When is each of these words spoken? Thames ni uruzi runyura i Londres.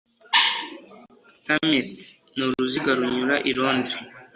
Thames 1.45 1.89
ni 2.35 2.41
uruzi 2.45 2.77
runyura 2.97 3.35
i 3.49 3.51
Londres. 3.59 3.95